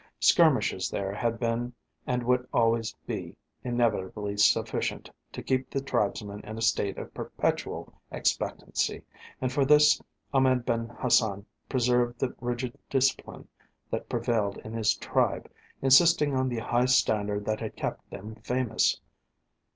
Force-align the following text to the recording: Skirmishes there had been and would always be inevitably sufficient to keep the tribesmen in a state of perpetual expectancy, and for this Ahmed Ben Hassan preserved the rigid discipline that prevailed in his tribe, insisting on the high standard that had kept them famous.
Skirmishes 0.19 0.89
there 0.89 1.13
had 1.13 1.39
been 1.39 1.73
and 2.07 2.23
would 2.23 2.47
always 2.51 2.91
be 3.05 3.35
inevitably 3.63 4.35
sufficient 4.35 5.11
to 5.31 5.43
keep 5.43 5.69
the 5.69 5.79
tribesmen 5.79 6.39
in 6.39 6.57
a 6.57 6.61
state 6.63 6.97
of 6.97 7.13
perpetual 7.13 7.93
expectancy, 8.09 9.03
and 9.41 9.51
for 9.53 9.63
this 9.63 10.01
Ahmed 10.33 10.65
Ben 10.65 10.87
Hassan 10.89 11.45
preserved 11.69 12.17
the 12.17 12.33
rigid 12.41 12.75
discipline 12.89 13.47
that 13.91 14.09
prevailed 14.09 14.57
in 14.65 14.73
his 14.73 14.95
tribe, 14.95 15.47
insisting 15.83 16.35
on 16.35 16.49
the 16.49 16.57
high 16.57 16.85
standard 16.85 17.45
that 17.45 17.59
had 17.59 17.75
kept 17.75 18.09
them 18.09 18.33
famous. 18.43 18.99